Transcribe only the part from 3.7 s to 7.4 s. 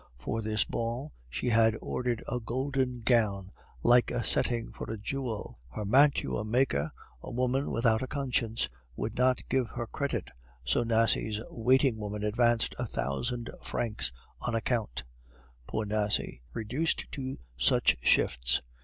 like a setting for a jewel. Her mantuamaker, a